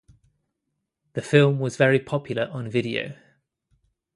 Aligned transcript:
The 1.13 1.21
film 1.21 1.59
was 1.59 1.77
very 1.77 1.99
popular 1.99 2.49
on 2.51 2.71
video. 2.71 3.13